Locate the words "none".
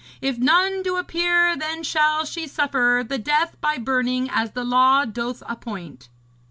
0.39-0.81